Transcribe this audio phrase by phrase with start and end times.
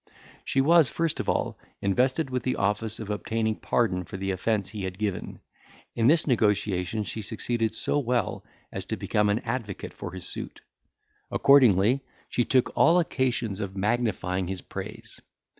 [0.43, 4.69] She was, first of all, invested with the office of obtaining pardon for the offence
[4.69, 5.39] he had given; and,
[5.95, 10.61] in this negotiation she succeeded so well, as to become an advocate for his suit;
[11.29, 15.21] accordingly, she took all occasions of magnifying his praise.